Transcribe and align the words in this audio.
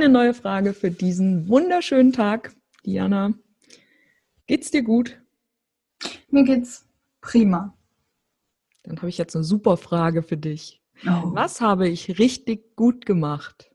Eine 0.00 0.08
neue 0.08 0.32
Frage 0.32 0.72
für 0.72 0.90
diesen 0.90 1.46
wunderschönen 1.46 2.14
Tag. 2.14 2.54
Diana, 2.86 3.34
geht's 4.46 4.70
dir 4.70 4.82
gut? 4.82 5.20
Mir 6.30 6.44
geht's 6.44 6.88
prima. 7.20 7.76
Dann 8.82 8.96
habe 8.96 9.10
ich 9.10 9.18
jetzt 9.18 9.36
eine 9.36 9.44
super 9.44 9.76
Frage 9.76 10.22
für 10.22 10.38
dich. 10.38 10.80
Oh. 11.04 11.34
Was 11.34 11.60
habe 11.60 11.86
ich 11.86 12.18
richtig 12.18 12.76
gut 12.76 13.04
gemacht? 13.04 13.70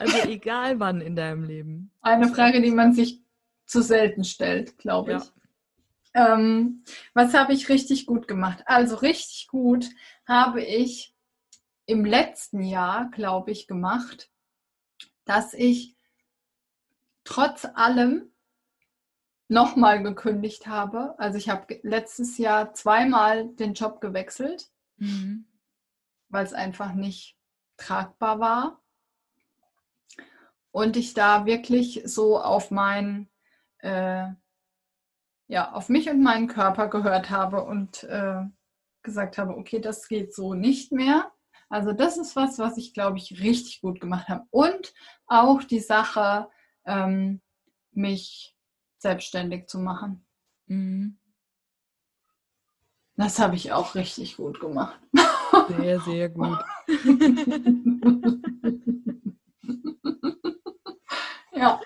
also 0.00 0.28
egal 0.28 0.80
wann 0.80 1.00
in 1.00 1.14
deinem 1.14 1.44
Leben. 1.44 1.92
Eine 2.00 2.26
Frage, 2.26 2.60
die 2.60 2.72
man 2.72 2.94
sich 2.94 3.22
zu 3.64 3.80
selten 3.80 4.24
stellt, 4.24 4.76
glaube 4.78 5.12
ich. 5.12 5.22
Ja. 5.22 5.35
Ähm, 6.16 6.82
was 7.12 7.34
habe 7.34 7.52
ich 7.52 7.68
richtig 7.68 8.06
gut 8.06 8.26
gemacht? 8.26 8.62
Also 8.64 8.96
richtig 8.96 9.48
gut 9.48 9.90
habe 10.26 10.64
ich 10.64 11.14
im 11.84 12.06
letzten 12.06 12.62
Jahr, 12.62 13.10
glaube 13.10 13.50
ich, 13.50 13.66
gemacht, 13.66 14.30
dass 15.26 15.52
ich 15.52 15.94
trotz 17.24 17.66
allem 17.66 18.32
nochmal 19.48 20.02
gekündigt 20.02 20.66
habe. 20.66 21.18
Also 21.18 21.36
ich 21.36 21.50
habe 21.50 21.78
letztes 21.82 22.38
Jahr 22.38 22.72
zweimal 22.72 23.48
den 23.48 23.74
Job 23.74 24.00
gewechselt, 24.00 24.70
mhm. 24.96 25.46
weil 26.30 26.46
es 26.46 26.54
einfach 26.54 26.94
nicht 26.94 27.36
tragbar 27.76 28.40
war. 28.40 28.82
Und 30.70 30.96
ich 30.96 31.12
da 31.12 31.44
wirklich 31.44 32.00
so 32.06 32.40
auf 32.40 32.70
mein 32.70 33.28
äh, 33.80 34.28
ja, 35.48 35.72
auf 35.72 35.88
mich 35.88 36.10
und 36.10 36.22
meinen 36.22 36.48
Körper 36.48 36.88
gehört 36.88 37.30
habe 37.30 37.64
und 37.64 38.04
äh, 38.04 38.42
gesagt 39.02 39.38
habe, 39.38 39.56
okay, 39.56 39.80
das 39.80 40.08
geht 40.08 40.34
so 40.34 40.54
nicht 40.54 40.92
mehr. 40.92 41.32
Also 41.68 41.92
das 41.92 42.16
ist 42.16 42.36
was, 42.36 42.58
was 42.58 42.76
ich, 42.76 42.94
glaube 42.94 43.18
ich, 43.18 43.42
richtig 43.42 43.80
gut 43.80 44.00
gemacht 44.00 44.28
habe. 44.28 44.44
Und 44.50 44.92
auch 45.26 45.62
die 45.62 45.80
Sache, 45.80 46.48
ähm, 46.84 47.40
mich 47.92 48.56
selbstständig 48.98 49.68
zu 49.68 49.80
machen. 49.80 50.26
Mhm. 50.66 51.18
Das 53.16 53.38
habe 53.38 53.56
ich 53.56 53.72
auch 53.72 53.94
richtig 53.94 54.36
gut 54.36 54.60
gemacht. 54.60 55.00
Sehr, 55.68 56.00
sehr 56.00 56.28
gut. 56.28 56.58
ja. 61.52 61.80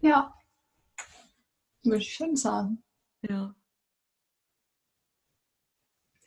Ja. 0.00 0.34
Würde 1.86 2.02
ich 2.02 2.14
schon 2.14 2.36
sagen. 2.36 2.82
Ja. 3.22 3.54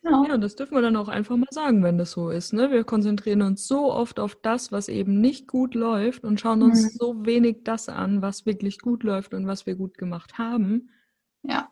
Ja. 0.04 0.26
ja, 0.28 0.38
das 0.38 0.56
dürfen 0.56 0.76
wir 0.76 0.82
dann 0.82 0.96
auch 0.96 1.10
einfach 1.10 1.36
mal 1.36 1.48
sagen, 1.52 1.84
wenn 1.84 1.98
das 1.98 2.12
so 2.12 2.30
ist. 2.30 2.54
Ne? 2.54 2.72
Wir 2.72 2.84
konzentrieren 2.84 3.42
uns 3.42 3.68
so 3.68 3.92
oft 3.92 4.20
auf 4.20 4.36
das, 4.36 4.72
was 4.72 4.88
eben 4.88 5.20
nicht 5.20 5.48
gut 5.48 5.76
läuft 5.76 6.24
und 6.24 6.40
schauen 6.40 6.64
uns 6.64 6.84
mhm. 6.84 6.98
so 6.98 7.26
wenig 7.26 7.64
das 7.64 7.90
an, 7.90 8.22
was 8.22 8.46
wirklich 8.46 8.80
gut 8.80 9.04
läuft 9.04 9.34
und 9.34 9.46
was 9.46 9.66
wir 9.66 9.76
gut 9.76 9.98
gemacht 9.98 10.38
haben. 10.38 10.90
Ja. 11.44 11.70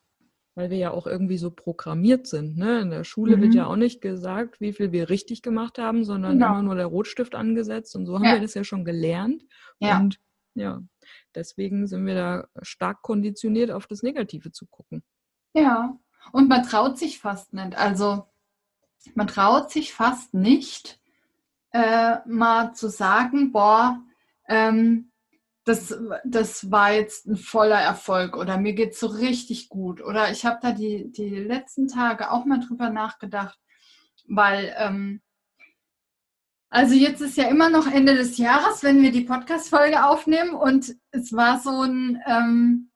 Weil 0.56 0.70
wir 0.70 0.78
ja 0.78 0.92
auch 0.92 1.08
irgendwie 1.08 1.38
so 1.38 1.52
programmiert 1.52 2.28
sind. 2.28 2.58
Ne? 2.58 2.82
In 2.82 2.90
der 2.90 3.06
Schule 3.06 3.38
mhm. 3.38 3.44
wird 3.44 3.54
ja 3.54 3.68
auch 3.68 3.76
nicht 3.76 4.02
gesagt, 4.02 4.60
wie 4.60 4.74
viel 4.74 4.92
wir 4.92 5.10
richtig 5.10 5.42
gemacht 5.42 5.78
haben, 5.78 6.04
sondern 6.04 6.34
genau. 6.34 6.52
immer 6.52 6.64
nur 6.64 6.76
der 6.76 6.88
Rotstift 6.88 7.34
angesetzt. 7.34 7.96
Und 7.96 8.08
so 8.08 8.16
haben 8.16 8.26
ja. 8.26 8.34
wir 8.34 8.42
das 8.42 8.56
ja 8.56 8.64
schon 8.64 8.84
gelernt. 8.84 9.44
Ja. 9.80 10.00
Und 10.00 10.20
ja, 10.58 10.82
deswegen 11.36 11.88
sind 11.88 12.06
wir 12.06 12.16
da 12.16 12.48
stark 12.62 13.02
konditioniert, 13.02 13.72
auf 13.72 13.88
das 13.88 14.04
Negative 14.04 14.52
zu 14.52 14.66
gucken. 14.68 15.04
Ja, 15.54 15.98
und 16.32 16.50
man 16.50 16.64
traut 16.64 16.98
sich 16.98 17.20
fast 17.20 17.54
nicht. 17.54 17.78
Also 17.78 18.28
man 19.16 19.28
traut 19.28 19.72
sich 19.72 19.94
fast 19.94 20.34
nicht, 20.34 21.00
äh, 21.72 22.18
mal 22.26 22.74
zu 22.74 22.90
sagen, 22.90 23.52
boah, 23.52 24.04
ähm, 24.48 25.12
das, 25.64 25.98
das 26.24 26.72
war 26.72 26.94
jetzt 26.94 27.28
ein 27.28 27.36
voller 27.36 27.80
Erfolg 27.80 28.38
oder 28.38 28.58
mir 28.58 28.74
geht 28.74 28.94
es 28.94 29.00
so 29.00 29.08
richtig 29.08 29.68
gut. 29.68 30.02
Oder 30.02 30.32
ich 30.32 30.46
habe 30.46 30.60
da 30.62 30.72
die, 30.72 31.12
die 31.12 31.30
letzten 31.30 31.88
Tage 31.88 32.32
auch 32.32 32.46
mal 32.46 32.60
drüber 32.60 32.90
nachgedacht, 32.90 33.60
weil 34.28 34.74
ähm, 34.78 35.22
also 36.70 36.96
jetzt 36.96 37.22
ist 37.22 37.38
ja 37.38 37.48
immer 37.48 37.70
noch 37.70 37.88
Ende 37.92 38.16
des 38.16 38.38
Jahres, 38.38 38.84
wenn 38.84 39.02
wir 39.02 39.12
die 39.12 39.22
Podcast-Folge 39.22 40.06
aufnehmen 40.06 40.54
und 40.54 40.96
es 41.12 41.32
war 41.32 41.60
so 41.60 41.82
ein, 41.82 42.22
ähm, 42.28 42.92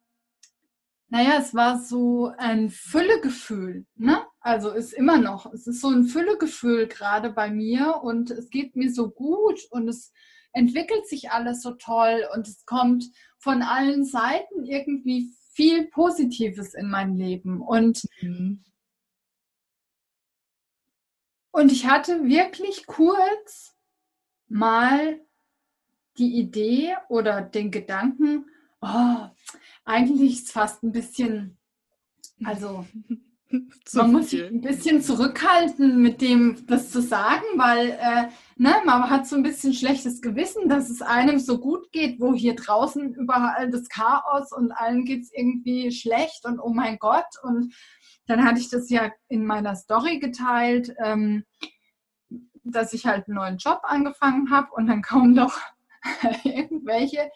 naja, 1.07 1.37
es 1.39 1.53
war 1.53 1.79
so 1.79 2.31
ein 2.37 2.69
Füllegefühl, 2.69 3.85
ne? 3.95 4.25
Also 4.41 4.71
ist 4.71 4.93
immer 4.93 5.17
noch, 5.17 5.51
es 5.53 5.67
ist 5.67 5.81
so 5.81 5.89
ein 5.89 6.05
Füllegefühl 6.05 6.87
gerade 6.87 7.31
bei 7.31 7.49
mir 7.49 8.01
und 8.01 8.31
es 8.31 8.49
geht 8.49 8.75
mir 8.75 8.91
so 8.91 9.09
gut 9.09 9.61
und 9.69 9.87
es 9.87 10.11
entwickelt 10.53 11.07
sich 11.07 11.31
alles 11.31 11.61
so 11.61 11.71
toll 11.71 12.25
und 12.35 12.47
es 12.47 12.65
kommt 12.65 13.05
von 13.37 13.61
allen 13.61 14.03
Seiten 14.03 14.65
irgendwie 14.65 15.31
viel 15.53 15.87
Positives 15.87 16.73
in 16.73 16.89
mein 16.89 17.15
Leben 17.15 17.61
und 17.61 18.01
mhm. 18.21 18.63
Und 21.51 21.71
ich 21.71 21.85
hatte 21.85 22.23
wirklich 22.23 22.85
kurz 22.87 23.75
mal 24.47 25.19
die 26.17 26.37
Idee 26.39 26.95
oder 27.09 27.41
den 27.41 27.71
Gedanken, 27.71 28.45
oh, 28.81 29.27
eigentlich 29.85 30.33
ist 30.33 30.45
es 30.47 30.51
fast 30.51 30.83
ein 30.83 30.91
bisschen, 30.91 31.57
also 32.43 32.85
man 33.93 34.11
muss 34.11 34.29
sich 34.29 34.43
ein 34.43 34.61
bisschen 34.61 35.01
zurückhalten 35.01 36.01
mit 36.01 36.21
dem, 36.21 36.65
das 36.67 36.91
zu 36.91 37.01
sagen, 37.01 37.43
weil 37.55 37.89
äh, 37.89 38.27
ne, 38.55 38.75
man 38.85 39.09
hat 39.09 39.27
so 39.27 39.35
ein 39.35 39.43
bisschen 39.43 39.73
schlechtes 39.73 40.21
Gewissen, 40.21 40.69
dass 40.69 40.89
es 40.89 41.01
einem 41.01 41.39
so 41.39 41.59
gut 41.59 41.91
geht, 41.91 42.19
wo 42.19 42.33
hier 42.33 42.55
draußen 42.55 43.13
überall 43.15 43.69
das 43.69 43.89
Chaos 43.89 44.51
und 44.51 44.71
allen 44.71 45.05
geht 45.05 45.23
es 45.23 45.31
irgendwie 45.33 45.91
schlecht 45.91 46.45
und 46.45 46.59
oh 46.59 46.69
mein 46.69 46.97
Gott 46.99 47.25
und 47.43 47.73
dann 48.31 48.45
hatte 48.45 48.61
ich 48.61 48.69
das 48.69 48.89
ja 48.89 49.11
in 49.27 49.45
meiner 49.45 49.75
Story 49.75 50.19
geteilt, 50.19 50.93
ähm, 51.03 51.43
dass 52.63 52.93
ich 52.93 53.05
halt 53.05 53.27
einen 53.27 53.35
neuen 53.35 53.57
Job 53.57 53.81
angefangen 53.83 54.51
habe 54.51 54.69
und 54.71 54.87
dann 54.87 55.01
kommen 55.01 55.35
doch 55.35 55.59
irgendwelche 56.43 57.29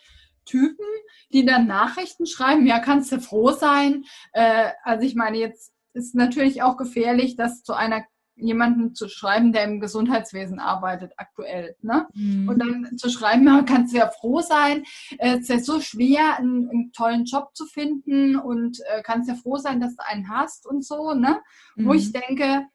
Typen, 0.46 0.86
die 1.34 1.46
dann 1.46 1.68
Nachrichten 1.68 2.26
schreiben, 2.26 2.66
ja, 2.66 2.80
kannst 2.80 3.12
du 3.12 3.20
froh 3.20 3.52
sein. 3.52 4.06
Äh, 4.32 4.72
also 4.84 5.06
ich 5.06 5.16
meine, 5.16 5.38
jetzt 5.38 5.74
ist 5.94 6.16
natürlich 6.16 6.62
auch 6.62 6.78
gefährlich, 6.78 7.36
das 7.36 7.64
zu 7.64 7.74
einer 7.74 8.06
jemanden 8.36 8.94
zu 8.94 9.08
schreiben, 9.08 9.54
der 9.54 9.64
im 9.64 9.80
Gesundheitswesen 9.80 10.60
arbeitet 10.60 11.14
aktuell. 11.18 11.76
Ne? 11.82 12.08
Mhm. 12.14 12.50
Und 12.50 12.60
dann 12.60 12.98
zu 12.98 13.10
schreiben, 13.10 13.66
kannst 13.66 13.94
du 13.94 13.98
ja 13.98 14.10
froh 14.10 14.42
sein, 14.42 14.84
äh, 15.18 15.36
es 15.36 15.42
ist 15.42 15.50
ja 15.50 15.60
so 15.60 15.80
schwer, 15.80 16.38
einen, 16.38 16.70
einen, 16.70 16.92
tollen 16.92 17.26
Job 17.26 17.56
zu 17.56 17.66
finden 17.66 18.36
und 18.36 18.80
äh, 18.88 19.02
kannst 19.04 19.30
ja 19.30 19.36
froh 19.36 19.58
sein, 19.58 19.80
dass 19.80 19.96
du 19.96 20.06
einen 20.06 20.30
hast 20.30 20.68
und 20.68 20.86
so. 20.86 21.14
Ne? 21.14 21.42
Mhm. 21.76 21.88
Wo 21.88 21.94
ich 21.94 22.12
denke, 22.12 22.66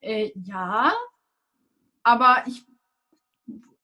äh, 0.00 0.30
ja, 0.34 0.92
aber 2.02 2.44
ich, 2.46 2.64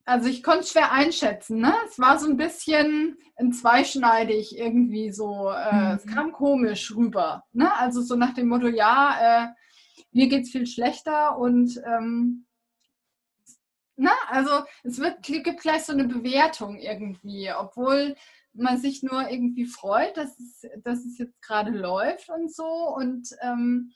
also 0.04 0.28
ich 0.28 0.42
konnte 0.42 0.60
es 0.60 0.70
schwer 0.70 0.92
einschätzen. 0.92 1.58
Ne? 1.58 1.74
Es 1.86 1.98
war 1.98 2.18
so 2.18 2.28
ein 2.28 2.36
bisschen 2.36 3.16
ein 3.36 3.52
zweischneidig 3.52 4.56
irgendwie 4.56 5.10
so, 5.10 5.50
äh, 5.50 5.74
mhm. 5.74 5.96
es 5.96 6.06
kam 6.06 6.32
komisch 6.32 6.94
rüber. 6.94 7.44
Ne? 7.52 7.74
Also 7.76 8.02
so 8.02 8.14
nach 8.14 8.34
dem 8.34 8.48
Motto, 8.48 8.68
ja, 8.68 9.46
äh, 9.46 9.48
mir 10.14 10.28
geht 10.28 10.44
es 10.44 10.50
viel 10.50 10.66
schlechter 10.66 11.36
und 11.38 11.80
ähm, 11.84 12.46
na, 13.96 14.12
also 14.28 14.64
es 14.82 14.98
wird, 14.98 15.22
gibt 15.22 15.60
gleich 15.60 15.84
so 15.84 15.92
eine 15.92 16.08
Bewertung 16.08 16.78
irgendwie, 16.78 17.52
obwohl 17.52 18.16
man 18.52 18.78
sich 18.78 19.02
nur 19.02 19.28
irgendwie 19.28 19.66
freut, 19.66 20.16
dass 20.16 20.38
es, 20.38 20.66
dass 20.82 21.04
es 21.04 21.18
jetzt 21.18 21.40
gerade 21.42 21.70
läuft 21.70 22.28
und 22.28 22.52
so. 22.52 22.64
Und 22.64 23.28
ähm, 23.40 23.92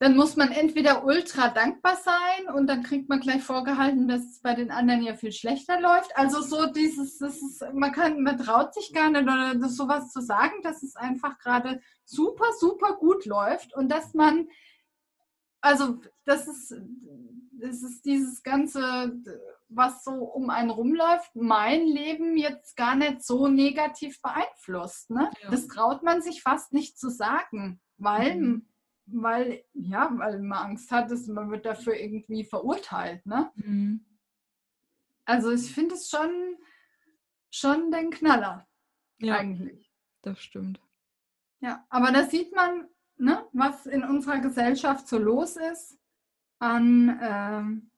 dann 0.00 0.14
muss 0.14 0.36
man 0.36 0.52
entweder 0.52 1.04
ultra 1.04 1.48
dankbar 1.48 1.96
sein 1.96 2.54
und 2.54 2.68
dann 2.68 2.82
kriegt 2.82 3.08
man 3.08 3.20
gleich 3.20 3.42
vorgehalten, 3.42 4.08
dass 4.08 4.22
es 4.22 4.40
bei 4.40 4.54
den 4.54 4.70
anderen 4.70 5.02
ja 5.02 5.16
viel 5.16 5.32
schlechter 5.32 5.80
läuft. 5.80 6.16
Also 6.16 6.40
so 6.40 6.66
dieses, 6.66 7.18
das 7.18 7.36
ist, 7.36 7.64
man 7.72 7.92
kann, 7.92 8.22
man 8.22 8.38
traut 8.38 8.74
sich 8.74 8.92
gar 8.92 9.10
nicht 9.10 9.22
oder 9.22 9.54
das 9.56 9.76
sowas 9.76 10.12
zu 10.12 10.20
sagen, 10.20 10.62
dass 10.62 10.82
es 10.82 10.96
einfach 10.96 11.38
gerade 11.38 11.80
super, 12.04 12.46
super 12.58 12.94
gut 12.94 13.26
läuft 13.26 13.74
und 13.74 13.90
dass 13.90 14.14
man, 14.14 14.48
also 15.60 16.00
das 16.24 16.46
ist, 16.46 16.74
das 17.52 17.82
ist 17.82 18.04
dieses 18.04 18.42
ganze 18.42 19.12
was 19.68 20.02
so 20.02 20.12
um 20.12 20.50
einen 20.50 20.70
rumläuft, 20.70 21.34
mein 21.34 21.86
Leben 21.86 22.36
jetzt 22.36 22.76
gar 22.76 22.96
nicht 22.96 23.22
so 23.22 23.48
negativ 23.48 24.20
beeinflusst. 24.22 25.10
Ne? 25.10 25.30
Ja. 25.42 25.50
Das 25.50 25.66
traut 25.68 26.02
man 26.02 26.22
sich 26.22 26.42
fast 26.42 26.72
nicht 26.72 26.98
zu 26.98 27.10
sagen, 27.10 27.80
weil, 27.98 28.36
mhm. 28.36 28.68
weil, 29.06 29.64
ja, 29.74 30.10
weil 30.14 30.40
man 30.40 30.70
Angst 30.70 30.90
hat, 30.90 31.10
dass 31.10 31.26
man 31.26 31.50
wird 31.50 31.66
dafür 31.66 31.94
irgendwie 31.94 32.44
verurteilt. 32.44 33.24
Ne? 33.26 33.50
Mhm. 33.56 34.04
Also 35.24 35.50
ich 35.50 35.72
finde 35.72 35.94
es 35.94 36.08
schon, 36.08 36.56
schon 37.50 37.90
den 37.90 38.10
Knaller. 38.10 38.66
Ja, 39.18 39.36
eigentlich. 39.36 39.92
Das 40.22 40.40
stimmt. 40.40 40.80
Ja, 41.60 41.84
aber 41.90 42.12
da 42.12 42.26
sieht 42.26 42.54
man, 42.54 42.88
ne, 43.18 43.46
was 43.52 43.86
in 43.86 44.04
unserer 44.04 44.38
Gesellschaft 44.40 45.08
so 45.08 45.18
los 45.18 45.56
ist 45.56 45.98
an 46.60 47.18
ähm, 47.22 47.90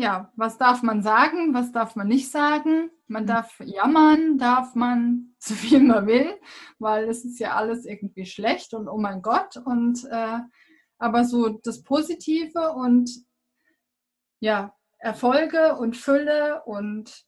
ja, 0.00 0.32
was 0.36 0.56
darf 0.56 0.82
man 0.82 1.02
sagen, 1.02 1.52
was 1.52 1.72
darf 1.72 1.94
man 1.94 2.08
nicht 2.08 2.30
sagen? 2.30 2.90
Man 3.06 3.24
mhm. 3.24 3.28
darf 3.28 3.60
jammern, 3.60 4.38
darf 4.38 4.74
man 4.74 5.34
so 5.38 5.54
viel 5.54 5.80
man 5.80 6.06
will, 6.06 6.40
weil 6.78 7.08
es 7.08 7.24
ist 7.24 7.38
ja 7.38 7.54
alles 7.54 7.84
irgendwie 7.84 8.26
schlecht 8.26 8.74
und 8.74 8.88
oh 8.88 8.98
mein 8.98 9.22
Gott. 9.22 9.56
Und 9.56 10.04
äh, 10.10 10.38
aber 10.98 11.24
so 11.24 11.48
das 11.48 11.82
Positive 11.82 12.72
und 12.72 13.10
ja, 14.40 14.74
Erfolge 14.98 15.76
und 15.76 15.96
Fülle 15.96 16.62
und 16.64 17.26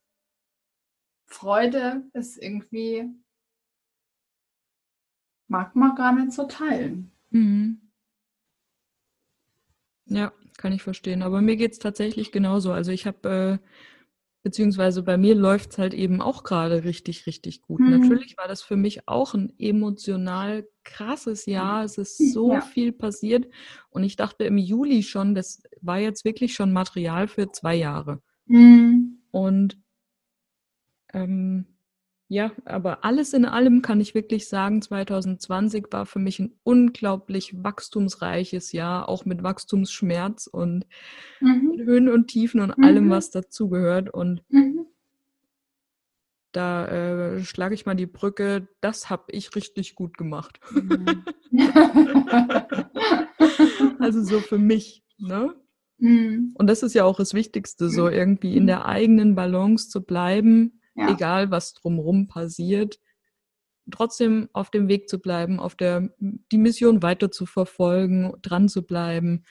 Freude 1.27 2.05
ist 2.13 2.37
irgendwie, 2.37 3.09
mag 5.53 5.77
man 5.77 5.95
gar 5.95 6.13
nicht 6.15 6.33
so 6.33 6.47
teilen. 6.47 7.13
Mhm. 7.31 7.79
Ja, 10.07 10.33
kann 10.57 10.73
ich 10.73 10.83
verstehen. 10.83 11.23
Aber 11.23 11.43
mir 11.43 11.57
geht 11.57 11.73
es 11.73 11.79
tatsächlich 11.79 12.33
genauso. 12.33 12.73
Also 12.73 12.91
ich 12.91 13.07
habe, 13.07 13.61
äh, 13.61 13.69
beziehungsweise 14.43 15.03
bei 15.03 15.19
mir 15.19 15.35
läuft 15.35 15.73
es 15.73 15.79
halt 15.79 15.93
eben 15.93 16.23
auch 16.23 16.43
gerade 16.43 16.85
richtig, 16.85 17.27
richtig 17.27 17.61
gut. 17.61 17.81
Mhm. 17.81 17.91
Natürlich 17.91 18.37
war 18.39 18.49
das 18.49 18.63
für 18.63 18.77
mich 18.77 19.07
auch 19.07 19.35
ein 19.35 19.53
emotional 19.59 20.67
krasses 20.85 21.45
Jahr. 21.45 21.85
Es 21.85 21.99
ist 21.99 22.33
so 22.33 22.55
ja. 22.55 22.63
viel 22.63 22.91
passiert. 22.91 23.47
Und 23.91 24.05
ich 24.05 24.17
dachte 24.17 24.45
im 24.45 24.57
Juli 24.57 25.03
schon, 25.03 25.35
das 25.35 25.63
war 25.83 25.99
jetzt 25.99 26.25
wirklich 26.25 26.55
schon 26.55 26.73
Material 26.73 27.29
für 27.29 27.53
zwei 27.53 27.75
Jahre. 27.75 28.23
Mhm. 28.47 29.19
Und 29.31 29.79
ähm, 31.13 31.67
ja, 32.33 32.51
aber 32.65 33.05
alles 33.05 33.35
in 33.35 33.45
allem 33.45 33.83
kann 33.83 34.01
ich 34.01 34.15
wirklich 34.15 34.49
sagen, 34.49 34.81
2020 34.81 35.89
war 35.91 36.07
für 36.07 36.19
mich 36.19 36.39
ein 36.39 36.55
unglaublich 36.65 37.63
wachstumsreiches 37.63 38.73
Jahr, 38.73 39.11
auch 39.11 39.27
mit 39.27 39.43
Wachstumsschmerz 39.43 40.47
und 40.47 40.87
mhm. 41.41 41.79
Höhen 41.85 42.09
und 42.09 42.29
Tiefen 42.29 42.61
und 42.61 42.79
mhm. 42.79 42.85
allem, 42.85 43.11
was 43.11 43.31
dazugehört. 43.31 44.09
Und 44.09 44.43
mhm. 44.49 44.87
da 46.53 46.87
äh, 46.87 47.45
schlage 47.45 47.75
ich 47.75 47.85
mal 47.85 47.97
die 47.97 48.07
Brücke, 48.07 48.67
das 48.81 49.11
habe 49.11 49.25
ich 49.29 49.55
richtig 49.55 49.95
gut 49.95 50.17
gemacht. 50.17 50.59
Mhm. 50.71 51.25
also 53.99 54.23
so 54.23 54.41
für 54.41 54.57
mich, 54.57 55.05
ne? 55.19 55.55
Mhm. 55.99 56.55
Und 56.55 56.69
das 56.69 56.83
ist 56.83 56.95
ja 56.95 57.05
auch 57.05 57.19
das 57.19 57.35
Wichtigste, 57.35 57.91
so 57.91 58.09
irgendwie 58.09 58.57
in 58.57 58.67
der 58.67 58.87
eigenen 58.87 59.35
Balance 59.35 59.91
zu 59.91 60.03
bleiben 60.03 60.79
ja. 60.95 61.11
egal 61.11 61.51
was 61.51 61.75
drumherum 61.75 62.29
passiert, 62.29 62.99
trotzdem 63.91 64.49
auf 64.53 64.71
dem 64.71 64.89
Weg 64.89 65.09
zu 65.09 65.19
bleiben, 65.19 65.59
auf 65.59 65.75
der 65.75 66.11
die 66.19 66.59
Mission 66.59 67.03
weiter 67.03 67.31
zu 67.31 67.47
verfolgen, 67.47 68.35
dran 68.43 68.69
zu 68.69 68.83
bleiben 68.83 69.45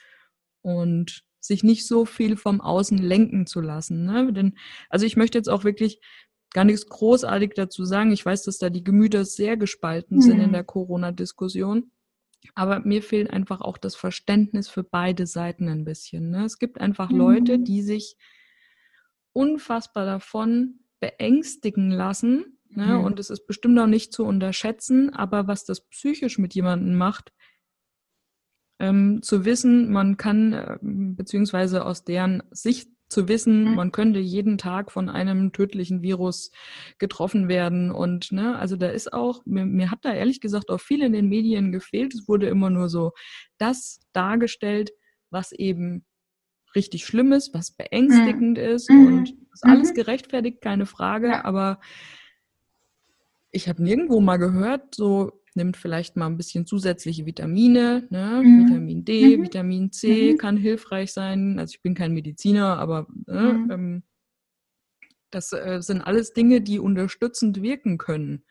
und 0.62 1.24
sich 1.40 1.64
nicht 1.64 1.86
so 1.86 2.04
viel 2.04 2.36
vom 2.36 2.60
Außen 2.60 2.98
lenken 2.98 3.46
zu 3.46 3.60
lassen. 3.60 4.04
Ne? 4.04 4.32
Denn, 4.32 4.56
also 4.88 5.04
ich 5.04 5.16
möchte 5.16 5.38
jetzt 5.38 5.48
auch 5.48 5.64
wirklich 5.64 6.00
gar 6.50 6.64
nichts 6.64 6.86
großartig 6.86 7.52
dazu 7.54 7.84
sagen. 7.84 8.12
Ich 8.12 8.24
weiß, 8.24 8.44
dass 8.44 8.58
da 8.58 8.70
die 8.70 8.84
Gemüter 8.84 9.24
sehr 9.24 9.56
gespalten 9.56 10.18
mhm. 10.18 10.22
sind 10.22 10.40
in 10.40 10.48
mhm. 10.48 10.52
der 10.52 10.64
Corona-Diskussion. 10.64 11.90
Aber 12.54 12.80
mir 12.80 13.02
fehlt 13.02 13.30
einfach 13.30 13.60
auch 13.60 13.78
das 13.78 13.94
Verständnis 13.96 14.68
für 14.68 14.84
beide 14.84 15.26
Seiten 15.26 15.68
ein 15.68 15.84
bisschen. 15.84 16.30
Ne? 16.30 16.44
Es 16.44 16.58
gibt 16.58 16.80
einfach 16.80 17.10
mhm. 17.10 17.18
Leute, 17.18 17.58
die 17.58 17.82
sich 17.82 18.16
unfassbar 19.32 20.06
davon 20.06 20.80
beängstigen 21.02 21.90
lassen. 21.90 22.58
Ne? 22.70 22.98
Mhm. 22.98 23.04
Und 23.04 23.18
es 23.18 23.28
ist 23.28 23.46
bestimmt 23.46 23.78
auch 23.78 23.86
nicht 23.86 24.12
zu 24.14 24.24
unterschätzen, 24.24 25.12
aber 25.12 25.48
was 25.48 25.64
das 25.64 25.86
psychisch 25.88 26.38
mit 26.38 26.54
jemandem 26.54 26.94
macht, 26.96 27.32
ähm, 28.78 29.20
zu 29.20 29.44
wissen, 29.44 29.92
man 29.92 30.16
kann, 30.16 30.52
äh, 30.52 30.78
beziehungsweise 30.80 31.84
aus 31.84 32.04
deren 32.04 32.44
Sicht 32.52 32.88
zu 33.08 33.28
wissen, 33.28 33.64
mhm. 33.64 33.74
man 33.74 33.92
könnte 33.92 34.20
jeden 34.20 34.58
Tag 34.58 34.92
von 34.92 35.10
einem 35.10 35.52
tödlichen 35.52 36.02
Virus 36.02 36.52
getroffen 36.98 37.48
werden. 37.48 37.90
Und 37.90 38.30
ne, 38.30 38.56
also 38.56 38.76
da 38.76 38.88
ist 38.88 39.12
auch, 39.12 39.44
mir, 39.44 39.66
mir 39.66 39.90
hat 39.90 40.04
da 40.04 40.14
ehrlich 40.14 40.40
gesagt 40.40 40.70
auch 40.70 40.80
viel 40.80 41.02
in 41.02 41.12
den 41.12 41.28
Medien 41.28 41.72
gefehlt. 41.72 42.14
Es 42.14 42.28
wurde 42.28 42.46
immer 42.46 42.70
nur 42.70 42.88
so 42.88 43.12
das 43.58 44.00
dargestellt, 44.12 44.92
was 45.30 45.50
eben 45.50 46.06
richtig 46.74 47.04
schlimm 47.06 47.32
ist, 47.32 47.54
was 47.54 47.70
beängstigend 47.72 48.58
mhm. 48.58 48.64
ist 48.64 48.90
mhm. 48.90 49.06
und 49.06 49.34
ist 49.52 49.64
alles 49.64 49.90
mhm. 49.90 49.94
gerechtfertigt, 49.94 50.60
keine 50.60 50.86
Frage, 50.86 51.28
ja. 51.28 51.44
aber 51.44 51.80
ich 53.50 53.68
habe 53.68 53.82
nirgendwo 53.82 54.20
mal 54.20 54.38
gehört, 54.38 54.94
so 54.94 55.42
nimmt 55.54 55.76
vielleicht 55.76 56.16
mal 56.16 56.26
ein 56.26 56.38
bisschen 56.38 56.66
zusätzliche 56.66 57.26
Vitamine, 57.26 58.06
ne? 58.10 58.42
Mhm. 58.42 58.66
Vitamin 58.66 59.04
D, 59.04 59.36
mhm. 59.36 59.42
Vitamin 59.42 59.92
C 59.92 60.32
mhm. 60.32 60.38
kann 60.38 60.56
hilfreich 60.56 61.12
sein. 61.12 61.58
Also 61.58 61.74
ich 61.74 61.82
bin 61.82 61.94
kein 61.94 62.14
Mediziner, 62.14 62.78
aber 62.78 63.06
ne, 63.26 63.68
ähm, 63.70 64.02
das 65.30 65.52
äh, 65.52 65.80
sind 65.80 66.00
alles 66.00 66.32
Dinge, 66.32 66.60
die 66.60 66.78
unterstützend 66.78 67.62
wirken 67.62 67.98
können. 67.98 68.44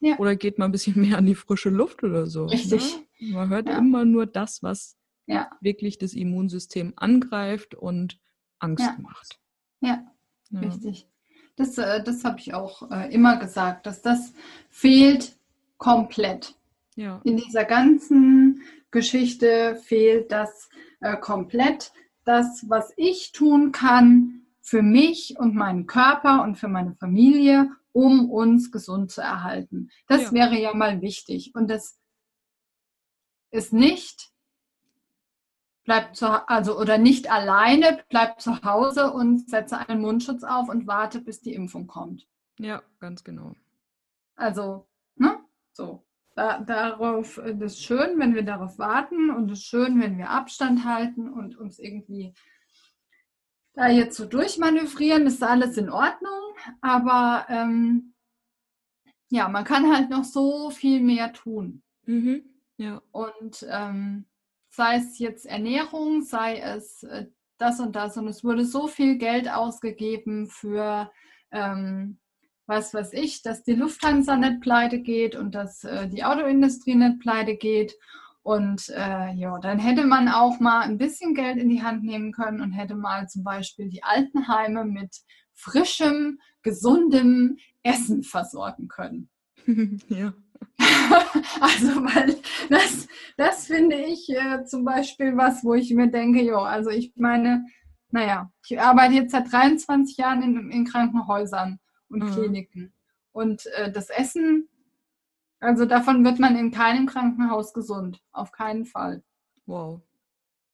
Ja. 0.00 0.18
Oder 0.18 0.36
geht 0.36 0.58
mal 0.58 0.66
ein 0.66 0.72
bisschen 0.72 1.00
mehr 1.00 1.18
an 1.18 1.26
die 1.26 1.34
frische 1.34 1.70
Luft 1.70 2.02
oder 2.02 2.26
so. 2.26 2.46
Ne? 2.46 2.52
Richtig. 2.52 2.96
Ne? 3.18 3.32
Man 3.32 3.48
hört 3.48 3.68
ja. 3.68 3.78
immer 3.78 4.04
nur 4.04 4.26
das, 4.26 4.62
was 4.62 4.98
ja. 5.26 5.50
wirklich 5.60 5.98
das 5.98 6.14
Immunsystem 6.14 6.92
angreift 6.96 7.74
und 7.74 8.18
Angst 8.58 8.84
ja. 8.84 8.96
macht. 9.00 9.38
Ja, 9.80 10.04
ja. 10.50 10.60
richtig. 10.60 11.08
Das, 11.56 11.76
äh, 11.78 12.02
das 12.02 12.24
habe 12.24 12.38
ich 12.38 12.54
auch 12.54 12.90
äh, 12.90 13.12
immer 13.12 13.36
gesagt, 13.36 13.86
dass 13.86 14.02
das 14.02 14.32
fehlt 14.70 15.36
komplett. 15.76 16.54
Ja. 16.94 17.20
In 17.24 17.36
dieser 17.36 17.64
ganzen 17.64 18.62
Geschichte 18.90 19.76
fehlt 19.76 20.32
das 20.32 20.68
äh, 21.00 21.16
komplett. 21.16 21.92
Das, 22.24 22.66
was 22.68 22.92
ich 22.96 23.32
tun 23.32 23.72
kann 23.72 24.42
für 24.60 24.82
mich 24.82 25.36
und 25.38 25.54
meinen 25.54 25.86
Körper 25.86 26.42
und 26.42 26.56
für 26.56 26.68
meine 26.68 26.94
Familie, 26.94 27.70
um 27.92 28.30
uns 28.30 28.70
gesund 28.70 29.10
zu 29.10 29.20
erhalten. 29.20 29.90
Das 30.06 30.24
ja. 30.24 30.32
wäre 30.32 30.58
ja 30.58 30.74
mal 30.74 31.02
wichtig. 31.02 31.52
Und 31.54 31.68
das 31.68 31.98
ist 33.50 33.72
nicht 33.72 34.31
bleibt 35.84 36.16
zu, 36.16 36.48
also 36.48 36.78
oder 36.78 36.98
nicht 36.98 37.30
alleine, 37.30 38.02
bleibt 38.08 38.40
zu 38.40 38.62
Hause 38.62 39.12
und 39.12 39.48
setze 39.48 39.78
einen 39.78 40.00
Mundschutz 40.00 40.44
auf 40.44 40.68
und 40.68 40.86
warte, 40.86 41.20
bis 41.20 41.40
die 41.40 41.54
Impfung 41.54 41.86
kommt. 41.86 42.26
Ja, 42.58 42.82
ganz 43.00 43.24
genau. 43.24 43.54
Also, 44.36 44.86
ne? 45.16 45.38
So. 45.72 46.04
Da, 46.34 46.60
darauf, 46.60 47.38
das 47.44 47.74
ist 47.74 47.82
schön, 47.84 48.18
wenn 48.18 48.34
wir 48.34 48.42
darauf 48.42 48.78
warten 48.78 49.30
und 49.30 49.50
es 49.50 49.58
ist 49.58 49.66
schön, 49.66 50.00
wenn 50.00 50.16
wir 50.16 50.30
Abstand 50.30 50.86
halten 50.86 51.30
und 51.30 51.58
uns 51.58 51.78
irgendwie 51.78 52.32
da 53.74 53.88
jetzt 53.88 54.16
so 54.16 54.24
durchmanövrieren, 54.24 55.26
ist 55.26 55.42
alles 55.42 55.76
in 55.76 55.90
Ordnung, 55.90 56.54
aber 56.80 57.46
ähm, 57.50 58.14
ja, 59.28 59.48
man 59.48 59.64
kann 59.64 59.94
halt 59.94 60.10
noch 60.10 60.24
so 60.24 60.70
viel 60.70 61.00
mehr 61.00 61.32
tun. 61.32 61.82
Mhm, 62.04 62.44
ja. 62.76 63.02
Und 63.12 63.66
ähm, 63.68 64.26
sei 64.72 64.96
es 64.96 65.18
jetzt 65.18 65.46
Ernährung, 65.46 66.22
sei 66.22 66.58
es 66.58 67.02
äh, 67.04 67.26
das 67.58 67.78
und 67.78 67.94
das. 67.94 68.16
Und 68.16 68.26
es 68.26 68.42
wurde 68.42 68.64
so 68.64 68.88
viel 68.88 69.18
Geld 69.18 69.50
ausgegeben 69.50 70.48
für, 70.48 71.10
ähm, 71.50 72.18
was 72.66 72.94
weiß 72.94 73.12
ich, 73.12 73.42
dass 73.42 73.62
die 73.62 73.74
Lufthansa 73.74 74.36
nicht 74.36 74.60
pleite 74.60 75.00
geht 75.00 75.36
und 75.36 75.54
dass 75.54 75.84
äh, 75.84 76.08
die 76.08 76.24
Autoindustrie 76.24 76.94
nicht 76.94 77.20
pleite 77.20 77.56
geht. 77.56 77.94
Und 78.42 78.88
äh, 78.88 79.32
ja, 79.34 79.58
dann 79.60 79.78
hätte 79.78 80.04
man 80.04 80.28
auch 80.28 80.58
mal 80.58 80.80
ein 80.80 80.98
bisschen 80.98 81.34
Geld 81.34 81.58
in 81.58 81.68
die 81.68 81.82
Hand 81.82 82.02
nehmen 82.02 82.32
können 82.32 82.60
und 82.60 82.72
hätte 82.72 82.96
mal 82.96 83.28
zum 83.28 83.44
Beispiel 83.44 83.88
die 83.88 84.02
Altenheime 84.02 84.84
mit 84.84 85.16
frischem, 85.52 86.40
gesundem 86.62 87.58
Essen 87.84 88.24
versorgen 88.24 88.88
können. 88.88 89.28
ja. 90.08 90.32
also, 91.60 91.88
weil 92.04 92.36
das, 92.68 93.08
das 93.36 93.66
finde 93.66 93.96
ich 93.96 94.28
äh, 94.30 94.64
zum 94.64 94.84
Beispiel 94.84 95.36
was, 95.36 95.64
wo 95.64 95.74
ich 95.74 95.92
mir 95.94 96.08
denke, 96.08 96.42
jo, 96.42 96.58
also 96.58 96.90
ich 96.90 97.12
meine, 97.16 97.64
naja, 98.10 98.52
ich 98.66 98.80
arbeite 98.80 99.14
jetzt 99.14 99.32
seit 99.32 99.50
23 99.50 100.16
Jahren 100.16 100.42
in, 100.42 100.70
in 100.70 100.84
Krankenhäusern 100.84 101.78
und 102.08 102.24
mhm. 102.24 102.30
Kliniken. 102.30 102.92
Und 103.32 103.66
äh, 103.74 103.90
das 103.90 104.10
Essen, 104.10 104.68
also 105.60 105.86
davon 105.86 106.24
wird 106.24 106.38
man 106.38 106.56
in 106.56 106.70
keinem 106.70 107.06
Krankenhaus 107.06 107.72
gesund. 107.72 108.20
Auf 108.32 108.52
keinen 108.52 108.84
Fall. 108.84 109.22
Wow. 109.66 110.02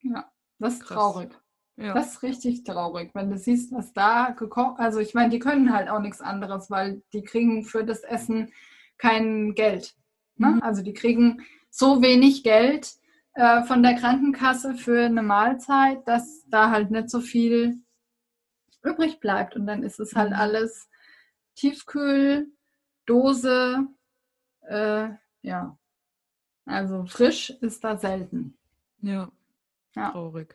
Ja, 0.03 0.31
das 0.59 0.75
ist 0.75 0.81
Krass. 0.81 0.97
traurig. 0.97 1.31
Ja. 1.77 1.95
Das 1.95 2.15
ist 2.15 2.23
richtig 2.25 2.65
traurig, 2.65 3.11
wenn 3.15 3.31
du 3.31 3.39
siehst, 3.39 3.73
was 3.73 3.93
da 3.93 4.31
gekocht 4.31 4.81
Also 4.81 4.99
ich 4.99 5.15
meine, 5.15 5.31
die 5.31 5.39
können 5.39 5.73
halt 5.73 5.89
auch 5.89 6.01
nichts 6.01 6.21
anderes, 6.21 6.71
weil 6.71 7.03
die 7.13 7.23
kriegen 7.23 7.65
für 7.65 7.85
das 7.85 8.01
Essen 8.01 8.53
kein 8.99 9.55
Geld. 9.55 9.95
Ne? 10.37 10.49
Mhm. 10.49 10.63
Also 10.63 10.83
die 10.83 10.93
kriegen 10.93 11.43
so 11.71 12.03
wenig 12.03 12.43
Geld 12.43 12.93
äh, 13.35 13.63
von 13.63 13.83
der 13.83 13.95
Krankenkasse 13.95 14.75
für 14.75 15.07
eine 15.07 15.23
Mahlzeit, 15.23 16.07
dass 16.07 16.45
da 16.49 16.71
halt 16.71 16.91
nicht 16.91 17.11
so 17.11 17.21
viel 17.21 17.81
übrig 18.83 19.21
bleibt. 19.21 19.57
Und 19.57 19.67
dann 19.67 19.83
ist 19.83 20.01
es 20.01 20.15
halt 20.15 20.31
mhm. 20.31 20.37
alles 20.37 20.89
Tiefkühl, 21.55 22.53
Dose, 23.07 23.87
äh, 24.63 25.09
ja. 25.43 25.79
Also 26.67 27.07
frisch 27.07 27.51
ist 27.61 27.83
da 27.83 27.97
selten. 27.97 28.57
Ja. 29.01 29.31
ja. 29.95 30.11
Traurig. 30.11 30.55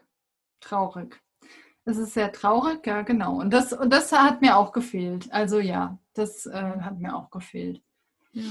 Traurig. 0.60 1.20
Es 1.86 1.98
ist 1.98 2.14
sehr 2.14 2.32
traurig, 2.32 2.86
ja, 2.86 3.02
genau. 3.02 3.40
Und 3.40 3.52
das, 3.52 3.74
und 3.74 3.92
das 3.92 4.12
hat 4.12 4.42
mir 4.42 4.56
auch 4.56 4.72
gefehlt. 4.72 5.32
Also 5.34 5.60
ja, 5.60 5.98
das 6.14 6.46
äh, 6.46 6.80
hat 6.82 7.00
mir 7.00 7.16
auch 7.16 7.30
gefehlt. 7.30 7.82
Ja. 8.34 8.44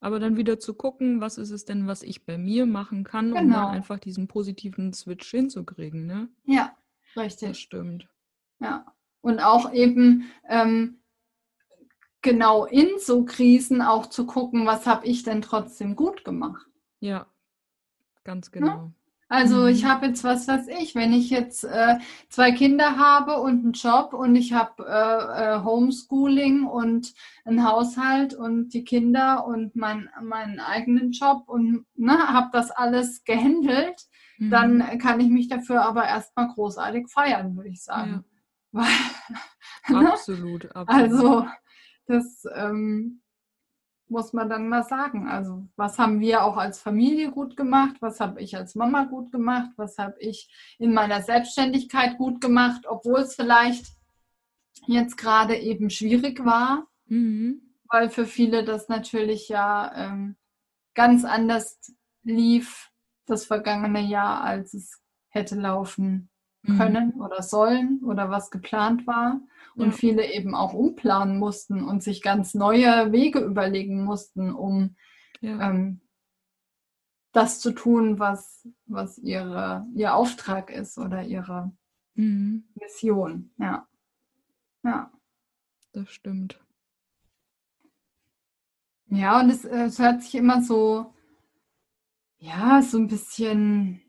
Aber 0.00 0.20
dann 0.20 0.36
wieder 0.36 0.60
zu 0.60 0.74
gucken, 0.74 1.20
was 1.20 1.38
ist 1.38 1.50
es 1.50 1.64
denn, 1.64 1.88
was 1.88 2.02
ich 2.02 2.24
bei 2.24 2.38
mir 2.38 2.66
machen 2.66 3.02
kann, 3.02 3.32
genau. 3.32 3.40
um 3.40 3.50
dann 3.50 3.66
einfach 3.68 3.98
diesen 3.98 4.28
positiven 4.28 4.92
Switch 4.92 5.28
hinzukriegen, 5.28 6.06
ne? 6.06 6.28
Ja, 6.44 6.76
richtig. 7.16 7.48
Das 7.48 7.58
stimmt. 7.58 8.08
Ja. 8.60 8.86
Und 9.20 9.40
auch 9.40 9.72
eben 9.72 10.30
ähm, 10.48 11.00
genau 12.22 12.64
in 12.66 12.98
so 12.98 13.24
Krisen 13.24 13.82
auch 13.82 14.06
zu 14.06 14.26
gucken, 14.26 14.66
was 14.66 14.86
habe 14.86 15.06
ich 15.06 15.24
denn 15.24 15.42
trotzdem 15.42 15.96
gut 15.96 16.24
gemacht. 16.24 16.66
Ja, 17.00 17.26
ganz 18.24 18.52
genau. 18.52 18.66
Ja? 18.66 18.92
Also 19.28 19.66
ich 19.66 19.84
mhm. 19.84 19.88
habe 19.88 20.06
jetzt, 20.06 20.24
was 20.24 20.48
weiß 20.48 20.68
ich, 20.68 20.94
wenn 20.94 21.12
ich 21.12 21.28
jetzt 21.28 21.64
äh, 21.64 21.98
zwei 22.30 22.50
Kinder 22.50 22.96
habe 22.96 23.40
und 23.40 23.62
einen 23.62 23.72
Job 23.72 24.14
und 24.14 24.34
ich 24.34 24.54
habe 24.54 24.84
äh, 24.86 25.56
äh, 25.56 25.64
Homeschooling 25.64 26.64
und 26.64 27.12
einen 27.44 27.68
Haushalt 27.68 28.32
und 28.34 28.70
die 28.70 28.84
Kinder 28.84 29.46
und 29.46 29.76
mein, 29.76 30.08
meinen 30.22 30.60
eigenen 30.60 31.12
Job 31.12 31.44
und 31.46 31.84
ne, 31.94 32.18
habe 32.18 32.48
das 32.52 32.70
alles 32.70 33.24
gehandelt, 33.24 34.06
mhm. 34.38 34.50
dann 34.50 34.98
kann 34.98 35.20
ich 35.20 35.28
mich 35.28 35.48
dafür 35.48 35.82
aber 35.82 36.04
erstmal 36.04 36.48
großartig 36.48 37.08
feiern, 37.08 37.54
würde 37.54 37.68
ich 37.68 37.82
sagen. 37.82 38.24
Ja. 38.72 38.82
Weil, 39.90 40.06
absolut, 40.06 40.74
absolut. 40.74 40.88
Also 40.88 41.46
das 42.06 42.44
ähm, 42.54 43.20
muss 44.10 44.32
man 44.32 44.48
dann 44.48 44.68
mal 44.68 44.84
sagen. 44.84 45.28
Also 45.28 45.66
was 45.76 45.98
haben 45.98 46.20
wir 46.20 46.44
auch 46.44 46.56
als 46.56 46.80
Familie 46.80 47.30
gut 47.30 47.56
gemacht? 47.56 47.96
Was 48.00 48.20
habe 48.20 48.40
ich 48.40 48.56
als 48.56 48.74
Mama 48.74 49.04
gut 49.04 49.32
gemacht? 49.32 49.70
Was 49.76 49.98
habe 49.98 50.18
ich 50.20 50.50
in 50.78 50.92
meiner 50.92 51.22
Selbstständigkeit 51.22 52.18
gut 52.18 52.40
gemacht, 52.40 52.86
obwohl 52.88 53.20
es 53.20 53.34
vielleicht 53.34 53.86
jetzt 54.86 55.16
gerade 55.16 55.56
eben 55.56 55.90
schwierig 55.90 56.44
war, 56.44 56.86
mhm. 57.06 57.60
weil 57.88 58.10
für 58.10 58.26
viele 58.26 58.64
das 58.64 58.88
natürlich 58.88 59.48
ja 59.48 59.92
ähm, 59.94 60.36
ganz 60.94 61.24
anders 61.24 61.78
lief 62.22 62.90
das 63.26 63.44
vergangene 63.44 64.00
Jahr, 64.00 64.42
als 64.42 64.74
es 64.74 65.00
hätte 65.28 65.54
laufen. 65.54 66.30
Können 66.64 67.14
mhm. 67.14 67.20
oder 67.20 67.42
sollen 67.42 68.00
oder 68.04 68.30
was 68.30 68.50
geplant 68.50 69.06
war 69.06 69.40
und 69.76 69.90
ja. 69.90 69.92
viele 69.92 70.32
eben 70.32 70.54
auch 70.54 70.74
umplanen 70.74 71.38
mussten 71.38 71.84
und 71.84 72.02
sich 72.02 72.22
ganz 72.22 72.54
neue 72.54 73.12
Wege 73.12 73.38
überlegen 73.40 74.04
mussten, 74.04 74.52
um 74.52 74.96
ja. 75.40 75.70
ähm, 75.70 76.00
das 77.32 77.60
zu 77.60 77.72
tun, 77.72 78.18
was, 78.18 78.68
was 78.86 79.18
ihre, 79.18 79.86
ihr 79.94 80.14
Auftrag 80.14 80.70
ist 80.70 80.98
oder 80.98 81.22
ihre 81.22 81.72
mhm. 82.14 82.64
Mission. 82.74 83.50
Ja. 83.58 83.86
Ja. 84.82 85.10
Das 85.92 86.10
stimmt. 86.10 86.60
Ja, 89.06 89.40
und 89.40 89.50
es, 89.50 89.64
es 89.64 89.98
hört 89.98 90.22
sich 90.22 90.34
immer 90.34 90.62
so, 90.62 91.14
ja, 92.38 92.82
so 92.82 92.98
ein 92.98 93.08
bisschen, 93.08 94.02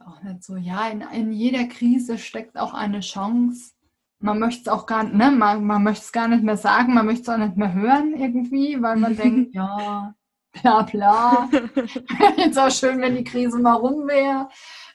auch 0.00 0.22
nicht 0.22 0.42
so, 0.42 0.56
ja, 0.56 0.88
in, 0.88 1.00
in 1.00 1.32
jeder 1.32 1.64
Krise 1.64 2.18
steckt 2.18 2.58
auch 2.58 2.74
eine 2.74 3.00
Chance 3.00 3.72
man 4.20 4.38
möchte 4.38 4.62
es 4.62 4.68
auch 4.68 4.86
gar 4.86 5.04
nicht, 5.04 5.14
ne, 5.14 5.30
man, 5.30 5.64
man 5.64 5.82
möchte 5.82 6.04
es 6.04 6.12
gar 6.12 6.28
nicht 6.28 6.44
mehr 6.44 6.56
sagen, 6.56 6.94
man 6.94 7.06
möchte 7.06 7.22
es 7.22 7.28
auch 7.28 7.38
nicht 7.38 7.56
mehr 7.56 7.72
hören 7.72 8.14
irgendwie, 8.14 8.80
weil 8.80 8.96
man 8.96 9.16
denkt, 9.16 9.54
ja, 9.54 10.14
bla 10.52 10.82
bla. 10.82 11.48
Jetzt 12.36 12.58
auch 12.58 12.70
schön, 12.70 13.00
wenn 13.00 13.16
die 13.16 13.24
Krise 13.24 13.58
mal 13.58 13.74
rum 13.74 14.06
wäre. 14.06 14.48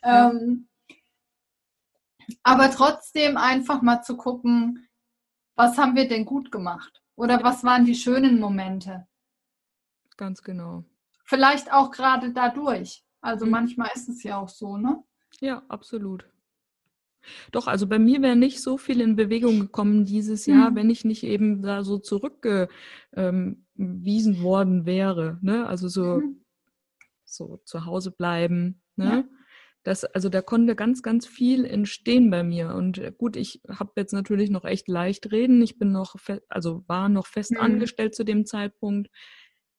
Ähm, 0.04 0.68
aber 2.44 2.72
trotzdem 2.72 3.38
einfach 3.38 3.82
mal 3.82 4.02
zu 4.02 4.16
gucken, 4.16 4.88
was 5.56 5.78
haben 5.78 5.96
wir 5.96 6.08
denn 6.08 6.26
gut 6.26 6.52
gemacht? 6.52 7.02
Oder 7.16 7.44
was 7.44 7.64
waren 7.64 7.86
die 7.86 7.96
schönen 7.96 8.40
Momente? 8.40 9.08
Ganz 10.18 10.44
genau. 10.44 10.84
Vielleicht 11.24 11.72
auch 11.72 11.92
gerade 11.92 12.32
dadurch. 12.32 13.05
Also 13.26 13.46
mhm. 13.46 13.52
manchmal 13.52 13.90
ist 13.96 14.08
es 14.08 14.24
ja 14.24 14.38
auch 14.38 14.50
so, 14.50 14.78
ne? 14.78 15.04
Ja, 15.42 15.64
absolut. 15.68 16.30
Doch, 17.52 17.66
also 17.66 17.88
bei 17.88 17.98
mir 17.98 18.22
wäre 18.22 18.36
nicht 18.36 18.62
so 18.62 18.78
viel 18.78 19.02
in 19.02 19.16
Bewegung 19.16 19.60
gekommen 19.60 20.06
dieses 20.06 20.46
Jahr, 20.46 20.70
mhm. 20.72 20.76
wenn 20.76 20.90
ich 20.92 21.06
nicht 21.06 21.24
eben 21.24 21.64
da 21.64 21.84
so 21.84 21.98
zurückgewiesen 21.98 22.70
ähm, 23.16 24.42
worden 24.44 24.86
wäre. 24.86 25.40
Ne? 25.42 25.66
Also 25.66 25.88
so, 25.88 26.18
mhm. 26.18 26.46
so 27.24 27.60
zu 27.66 27.86
Hause 27.86 28.12
bleiben. 28.12 28.84
Ne? 28.96 29.06
Ja. 29.06 29.24
Das, 29.82 30.04
also 30.06 30.30
da 30.30 30.44
konnte 30.44 30.76
ganz, 30.76 31.02
ganz 31.02 31.26
viel 31.26 31.66
entstehen 31.66 32.30
bei 32.30 32.44
mir. 32.44 32.76
Und 32.76 33.02
gut, 33.18 33.36
ich 33.38 33.62
habe 33.68 33.94
jetzt 33.96 34.14
natürlich 34.14 34.52
noch 34.52 34.66
echt 34.66 34.88
leicht 34.88 35.32
reden. 35.32 35.64
Ich 35.64 35.80
bin 35.80 35.92
noch, 35.92 36.16
also 36.48 36.84
war 36.88 37.10
noch 37.10 37.26
fest 37.26 37.54
mhm. 37.54 37.60
angestellt 37.60 38.14
zu 38.14 38.24
dem 38.24 38.46
Zeitpunkt 38.46 39.10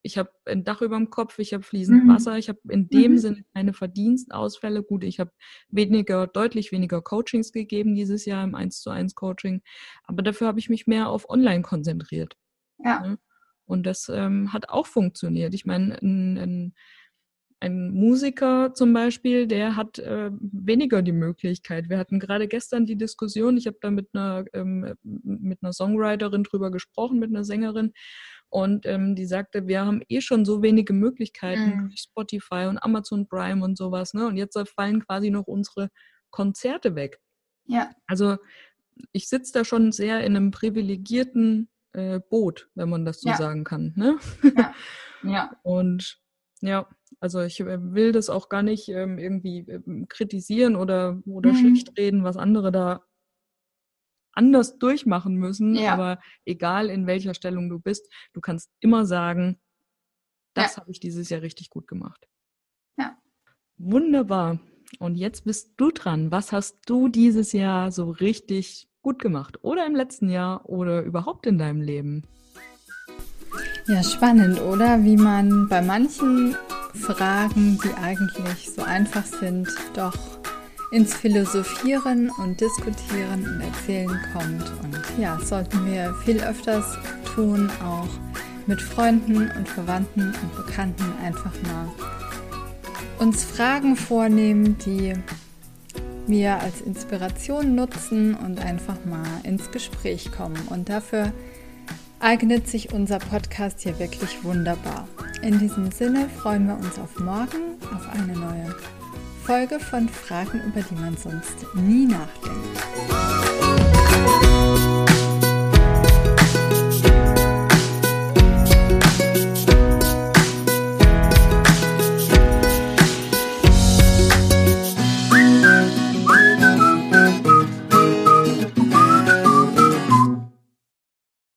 ich 0.06 0.16
habe 0.16 0.30
ein 0.44 0.62
Dach 0.62 0.82
über 0.82 0.96
dem 0.96 1.10
Kopf, 1.10 1.38
ich 1.40 1.52
habe 1.52 1.64
fließend 1.64 2.04
mhm. 2.04 2.08
Wasser, 2.08 2.38
ich 2.38 2.48
habe 2.48 2.60
in 2.68 2.88
dem 2.88 3.12
mhm. 3.12 3.18
Sinne 3.18 3.44
keine 3.52 3.72
Verdienstausfälle. 3.72 4.84
Gut, 4.84 5.02
ich 5.02 5.18
habe 5.18 5.32
weniger, 5.68 6.28
deutlich 6.28 6.70
weniger 6.70 7.02
Coachings 7.02 7.50
gegeben 7.52 7.96
dieses 7.96 8.24
Jahr 8.24 8.44
im 8.44 8.54
1 8.54 8.80
zu 8.80 8.90
1 8.90 9.16
Coaching, 9.16 9.62
aber 10.04 10.22
dafür 10.22 10.46
habe 10.46 10.60
ich 10.60 10.70
mich 10.70 10.86
mehr 10.86 11.08
auf 11.08 11.28
Online 11.28 11.62
konzentriert. 11.62 12.36
Ja. 12.78 13.00
Ne? 13.00 13.18
Und 13.64 13.84
das 13.84 14.08
ähm, 14.08 14.52
hat 14.52 14.68
auch 14.68 14.86
funktioniert. 14.86 15.52
Ich 15.54 15.66
meine, 15.66 16.00
ein, 16.00 16.38
ein, 16.38 16.74
ein, 17.58 17.90
Musiker 17.90 18.74
zum 18.74 18.92
Beispiel, 18.92 19.48
der 19.48 19.74
hat 19.74 19.98
äh, 19.98 20.30
weniger 20.40 21.02
die 21.02 21.10
Möglichkeit. 21.10 21.88
Wir 21.88 21.98
hatten 21.98 22.20
gerade 22.20 22.46
gestern 22.46 22.86
die 22.86 22.96
Diskussion, 22.96 23.56
ich 23.56 23.66
habe 23.66 23.78
da 23.80 23.90
mit 23.90 24.10
einer, 24.12 24.44
ähm, 24.52 24.94
mit 25.02 25.58
einer 25.62 25.72
Songwriterin 25.72 26.44
drüber 26.44 26.70
gesprochen, 26.70 27.18
mit 27.18 27.30
einer 27.30 27.42
Sängerin. 27.42 27.92
Und 28.48 28.86
ähm, 28.86 29.14
die 29.16 29.26
sagte, 29.26 29.66
wir 29.66 29.84
haben 29.84 30.02
eh 30.08 30.20
schon 30.20 30.44
so 30.44 30.62
wenige 30.62 30.92
Möglichkeiten 30.92 31.76
mhm. 31.76 31.88
durch 31.88 32.00
Spotify 32.00 32.66
und 32.68 32.78
Amazon 32.78 33.28
Prime 33.28 33.62
und 33.64 33.76
sowas. 33.76 34.14
Ne? 34.14 34.26
Und 34.26 34.36
jetzt 34.36 34.58
fallen 34.74 35.04
quasi 35.04 35.30
noch 35.30 35.46
unsere 35.46 35.90
Konzerte 36.30 36.94
weg. 36.94 37.20
Ja. 37.66 37.90
Also 38.06 38.36
ich 39.12 39.28
sitze 39.28 39.52
da 39.52 39.64
schon 39.64 39.92
sehr 39.92 40.24
in 40.24 40.36
einem 40.36 40.50
privilegierten 40.50 41.68
äh, 41.92 42.20
Boot, 42.30 42.68
wenn 42.74 42.88
man 42.88 43.04
das 43.04 43.20
so 43.20 43.30
ja. 43.30 43.36
sagen 43.36 43.64
kann. 43.64 43.92
Ne? 43.96 44.18
Ja. 44.56 44.74
ja. 45.22 45.56
Und 45.62 46.20
ja, 46.60 46.88
also 47.20 47.40
ich 47.42 47.60
äh, 47.60 47.94
will 47.94 48.12
das 48.12 48.30
auch 48.30 48.48
gar 48.48 48.62
nicht 48.62 48.88
ähm, 48.88 49.18
irgendwie 49.18 49.60
ähm, 49.68 50.06
kritisieren 50.08 50.76
oder, 50.76 51.20
oder 51.26 51.52
mhm. 51.52 51.56
schlecht 51.56 51.98
reden, 51.98 52.24
was 52.24 52.36
andere 52.36 52.72
da 52.72 53.02
anders 54.36 54.78
durchmachen 54.78 55.36
müssen. 55.36 55.74
Ja. 55.74 55.94
Aber 55.94 56.20
egal 56.44 56.90
in 56.90 57.06
welcher 57.06 57.34
Stellung 57.34 57.68
du 57.68 57.78
bist, 57.78 58.12
du 58.32 58.40
kannst 58.40 58.70
immer 58.80 59.06
sagen, 59.06 59.58
das 60.54 60.76
ja. 60.76 60.80
habe 60.80 60.90
ich 60.90 61.00
dieses 61.00 61.28
Jahr 61.28 61.42
richtig 61.42 61.70
gut 61.70 61.88
gemacht. 61.88 62.28
Ja. 62.98 63.18
Wunderbar. 63.76 64.60
Und 64.98 65.16
jetzt 65.16 65.44
bist 65.44 65.74
du 65.76 65.90
dran. 65.90 66.30
Was 66.30 66.52
hast 66.52 66.78
du 66.86 67.08
dieses 67.08 67.52
Jahr 67.52 67.90
so 67.90 68.10
richtig 68.10 68.88
gut 69.02 69.18
gemacht? 69.18 69.58
Oder 69.62 69.86
im 69.86 69.94
letzten 69.94 70.28
Jahr 70.28 70.68
oder 70.68 71.02
überhaupt 71.02 71.46
in 71.46 71.58
deinem 71.58 71.80
Leben? 71.80 72.22
Ja, 73.86 74.02
spannend, 74.02 74.60
oder? 74.60 75.04
Wie 75.04 75.16
man 75.16 75.68
bei 75.68 75.80
manchen 75.80 76.56
Fragen, 76.94 77.78
die 77.84 77.92
eigentlich 78.02 78.70
so 78.70 78.82
einfach 78.82 79.24
sind, 79.24 79.68
doch 79.94 80.16
ins 80.90 81.14
Philosophieren 81.14 82.30
und 82.38 82.60
Diskutieren 82.60 83.46
und 83.46 83.60
Erzählen 83.60 84.20
kommt. 84.32 84.64
Und 84.82 85.02
ja, 85.18 85.38
sollten 85.40 85.86
wir 85.86 86.14
viel 86.24 86.40
öfters 86.42 86.96
tun, 87.34 87.70
auch 87.84 88.08
mit 88.66 88.80
Freunden 88.80 89.50
und 89.56 89.68
Verwandten 89.68 90.32
und 90.42 90.66
Bekannten 90.66 91.12
einfach 91.22 91.52
mal 91.62 91.88
uns 93.18 93.44
Fragen 93.44 93.96
vornehmen, 93.96 94.76
die 94.84 95.14
wir 96.26 96.58
als 96.60 96.80
Inspiration 96.80 97.74
nutzen 97.74 98.34
und 98.34 98.60
einfach 98.60 99.04
mal 99.04 99.26
ins 99.44 99.70
Gespräch 99.70 100.32
kommen. 100.32 100.58
Und 100.70 100.88
dafür 100.88 101.32
eignet 102.20 102.68
sich 102.68 102.92
unser 102.92 103.18
Podcast 103.18 103.80
hier 103.80 103.98
wirklich 103.98 104.42
wunderbar. 104.42 105.06
In 105.42 105.58
diesem 105.58 105.90
Sinne 105.92 106.28
freuen 106.28 106.66
wir 106.66 106.74
uns 106.74 106.98
auf 106.98 107.18
morgen, 107.20 107.76
auf 107.94 108.08
eine 108.08 108.32
neue 108.32 108.74
Folge 109.46 109.78
von 109.78 110.08
Fragen, 110.08 110.60
über 110.66 110.80
die 110.80 110.96
man 110.96 111.16
sonst 111.16 111.72
nie 111.74 112.04
nachdenkt. 112.06 113.45